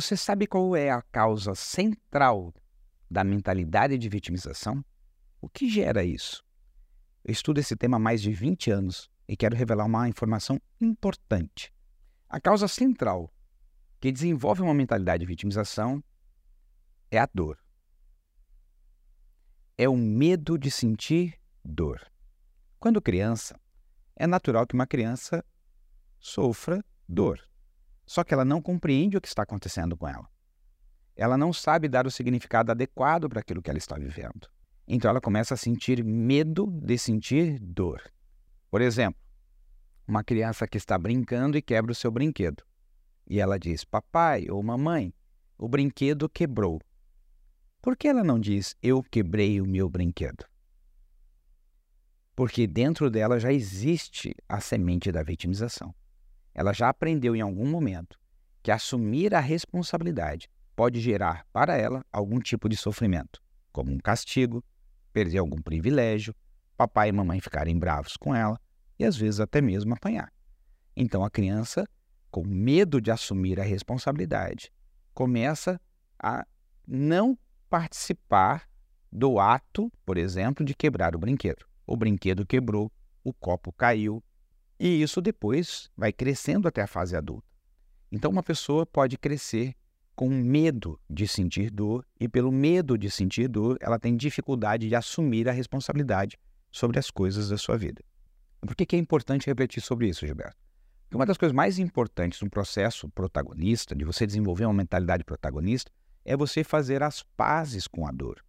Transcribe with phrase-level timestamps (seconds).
[0.00, 2.54] Você sabe qual é a causa central
[3.10, 4.84] da mentalidade de vitimização?
[5.40, 6.44] O que gera isso?
[7.24, 11.74] Eu estudo esse tema há mais de 20 anos e quero revelar uma informação importante.
[12.28, 13.28] A causa central
[13.98, 16.00] que desenvolve uma mentalidade de vitimização
[17.10, 17.58] é a dor.
[19.76, 22.00] É o medo de sentir dor.
[22.78, 23.58] Quando criança,
[24.14, 25.44] é natural que uma criança
[26.20, 27.48] sofra dor.
[28.08, 30.26] Só que ela não compreende o que está acontecendo com ela.
[31.14, 34.48] Ela não sabe dar o significado adequado para aquilo que ela está vivendo.
[34.86, 38.00] Então ela começa a sentir medo de sentir dor.
[38.70, 39.20] Por exemplo,
[40.06, 42.64] uma criança que está brincando e quebra o seu brinquedo.
[43.28, 45.12] E ela diz: Papai ou mamãe,
[45.58, 46.80] o brinquedo quebrou.
[47.82, 50.46] Por que ela não diz: Eu quebrei o meu brinquedo?
[52.34, 55.94] Porque dentro dela já existe a semente da vitimização.
[56.58, 58.18] Ela já aprendeu em algum momento
[58.64, 64.64] que assumir a responsabilidade pode gerar para ela algum tipo de sofrimento, como um castigo,
[65.12, 66.34] perder algum privilégio,
[66.76, 68.60] papai e mamãe ficarem bravos com ela
[68.98, 70.32] e às vezes até mesmo apanhar.
[70.96, 71.86] Então a criança,
[72.28, 74.72] com medo de assumir a responsabilidade,
[75.14, 75.80] começa
[76.18, 76.44] a
[76.84, 77.38] não
[77.70, 78.68] participar
[79.12, 81.64] do ato, por exemplo, de quebrar o brinquedo.
[81.86, 82.90] O brinquedo quebrou,
[83.22, 84.20] o copo caiu,
[84.78, 87.46] e isso depois vai crescendo até a fase adulta.
[88.10, 89.74] Então, uma pessoa pode crescer
[90.14, 94.94] com medo de sentir dor, e pelo medo de sentir dor, ela tem dificuldade de
[94.96, 96.36] assumir a responsabilidade
[96.72, 98.02] sobre as coisas da sua vida.
[98.60, 100.56] Por que, é importante refletir sobre isso, Gilberto?
[101.02, 105.90] Porque uma das coisas mais importantes no processo protagonista, de você desenvolver uma mentalidade protagonista,
[106.24, 108.44] é você fazer as pazes com a dor.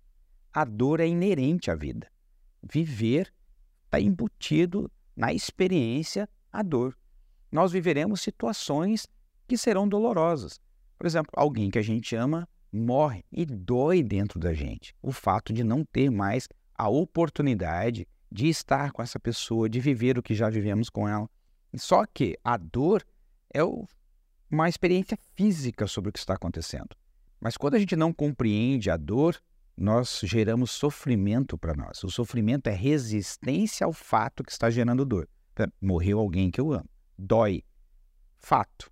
[0.52, 2.08] A dor é inerente à vida.
[2.64, 3.32] Viver
[3.86, 6.98] está embutido na experiência a dor.
[7.52, 9.06] Nós viveremos situações
[9.46, 10.62] que serão dolorosas.
[10.98, 15.52] Por exemplo, alguém que a gente ama morre e dói dentro da gente o fato
[15.52, 20.34] de não ter mais a oportunidade de estar com essa pessoa, de viver o que
[20.34, 21.30] já vivemos com ela.
[21.76, 23.06] Só que a dor
[23.54, 23.60] é
[24.50, 26.96] uma experiência física sobre o que está acontecendo.
[27.42, 29.38] Mas quando a gente não compreende a dor,
[29.80, 32.04] nós geramos sofrimento para nós.
[32.04, 35.28] O sofrimento é resistência ao fato que está gerando dor.
[35.82, 36.90] Morreu alguém que eu amo.
[37.18, 37.64] Dói.
[38.38, 38.92] Fato.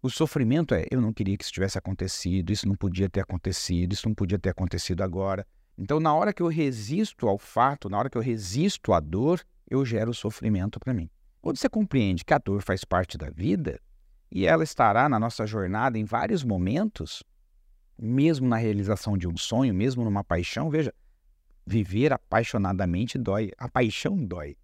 [0.00, 3.92] O sofrimento é eu não queria que isso tivesse acontecido, isso não podia ter acontecido,
[3.92, 5.46] isso não podia ter acontecido agora.
[5.76, 9.40] Então, na hora que eu resisto ao fato, na hora que eu resisto à dor,
[9.68, 11.08] eu gero sofrimento para mim.
[11.40, 13.78] Quando você compreende que a dor faz parte da vida
[14.30, 17.22] e ela estará na nossa jornada em vários momentos,
[18.02, 20.92] mesmo na realização de um sonho, mesmo numa paixão, veja,
[21.64, 24.56] viver apaixonadamente dói, a paixão dói.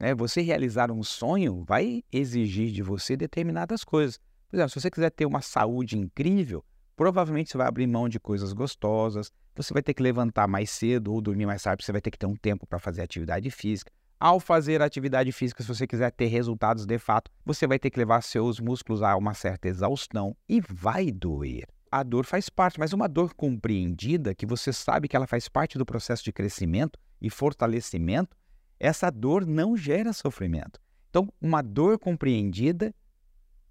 [0.00, 0.14] Né?
[0.14, 4.18] Você realizar um sonho vai exigir de você determinadas coisas.
[4.48, 6.64] Por exemplo, se você quiser ter uma saúde incrível,
[6.96, 11.12] provavelmente você vai abrir mão de coisas gostosas, você vai ter que levantar mais cedo
[11.12, 13.92] ou dormir mais tarde, você vai ter que ter um tempo para fazer atividade física.
[14.18, 17.98] Ao fazer atividade física, se você quiser ter resultados de fato, você vai ter que
[17.98, 22.92] levar seus músculos a uma certa exaustão e vai doer a dor faz parte, mas
[22.92, 27.30] uma dor compreendida, que você sabe que ela faz parte do processo de crescimento e
[27.30, 28.36] fortalecimento,
[28.78, 30.80] essa dor não gera sofrimento.
[31.10, 32.94] Então, uma dor compreendida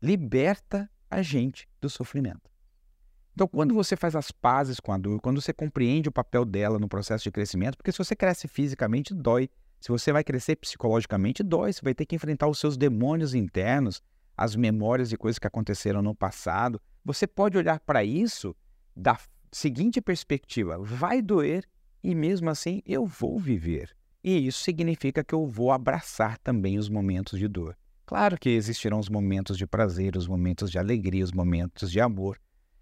[0.01, 2.49] liberta a gente do sofrimento.
[3.33, 6.79] Então, quando você faz as pazes com a dor, quando você compreende o papel dela
[6.79, 9.49] no processo de crescimento, porque se você cresce fisicamente, dói.
[9.79, 11.71] Se você vai crescer psicologicamente, dói.
[11.71, 14.01] Você vai ter que enfrentar os seus demônios internos,
[14.35, 16.81] as memórias de coisas que aconteceram no passado.
[17.07, 18.53] Você pode olhar para isso
[18.93, 19.17] da
[19.49, 21.63] seguinte perspectiva: vai doer
[22.03, 23.95] e mesmo assim eu vou viver.
[24.21, 27.77] E isso significa que eu vou abraçar também os momentos de dor.
[28.05, 32.37] Claro que existirão os momentos de prazer, os momentos de alegria, os momentos de amor,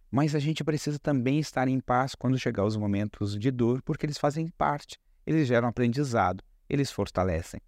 [0.10, 4.08] mas a gente precisa também estar em paz quando chegar os momentos de dor, porque
[4.08, 7.62] eles fazem parte, eles geram aprendizado, eles fortalecem.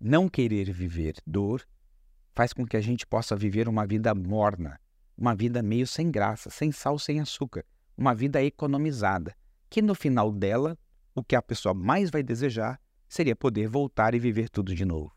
[0.00, 1.64] Não querer viver dor
[2.34, 4.76] faz com que a gente possa viver uma vida morna,
[5.20, 7.62] uma vida meio sem graça, sem sal, sem açúcar,
[7.94, 9.36] uma vida economizada,
[9.68, 10.78] que no final dela,
[11.14, 15.12] o que a pessoa mais vai desejar seria poder voltar e viver tudo de novo.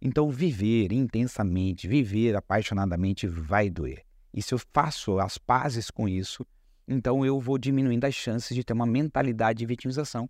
[0.00, 4.04] Então, viver intensamente, viver apaixonadamente vai doer.
[4.34, 6.44] E se eu faço as pazes com isso,
[6.88, 10.28] então eu vou diminuindo as chances de ter uma mentalidade de vitimização.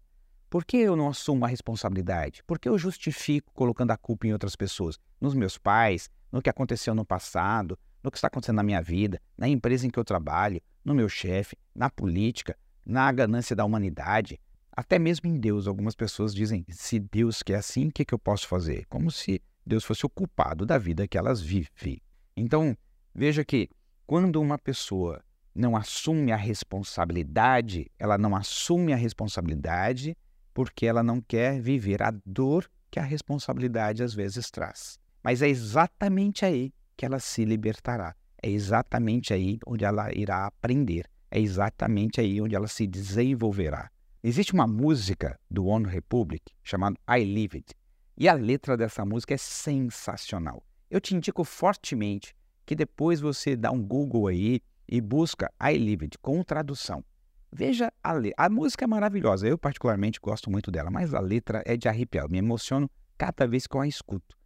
[0.50, 2.42] Por que eu não assumo a responsabilidade?
[2.46, 4.98] Por que eu justifico colocando a culpa em outras pessoas?
[5.18, 9.20] Nos meus pais, no que aconteceu no passado, no que está acontecendo na minha vida,
[9.36, 14.40] na empresa em que eu trabalho, no meu chefe, na política, na ganância da humanidade,
[14.72, 15.66] até mesmo em Deus.
[15.66, 18.86] Algumas pessoas dizem: se Deus quer assim, o que, que eu posso fazer?
[18.86, 22.00] Como se Deus fosse o culpado da vida que elas vivem.
[22.36, 22.76] Então,
[23.14, 23.68] veja que
[24.06, 25.22] quando uma pessoa
[25.54, 30.16] não assume a responsabilidade, ela não assume a responsabilidade
[30.54, 34.98] porque ela não quer viver a dor que a responsabilidade às vezes traz.
[35.22, 36.72] Mas é exatamente aí
[37.02, 38.14] que ela se libertará.
[38.40, 41.10] É exatamente aí onde ela irá aprender.
[41.32, 43.90] É exatamente aí onde ela se desenvolverá.
[44.22, 47.74] Existe uma música do One Republic chamada I Live It.
[48.16, 50.62] E a letra dessa música é sensacional.
[50.88, 56.04] Eu te indico fortemente que depois você dá um Google aí e busca I Live
[56.04, 57.04] It com tradução.
[57.50, 58.44] Veja a letra.
[58.44, 62.30] A música é maravilhosa, eu particularmente gosto muito dela, mas a letra é de arrepiar.
[62.30, 62.88] Me emociono
[63.18, 64.38] cada vez que eu a escuto.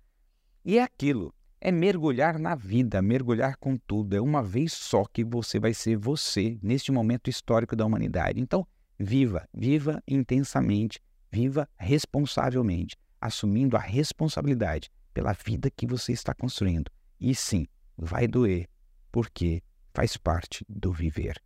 [0.65, 4.17] E é aquilo, é mergulhar na vida, mergulhar com tudo.
[4.17, 8.41] É uma vez só que você vai ser você neste momento histórico da humanidade.
[8.41, 8.67] Então,
[8.99, 11.01] viva, viva intensamente,
[11.31, 16.91] viva responsavelmente, assumindo a responsabilidade pela vida que você está construindo.
[17.21, 17.67] E sim,
[17.97, 18.69] vai doer,
[19.11, 19.63] porque
[19.95, 21.41] faz parte do viver.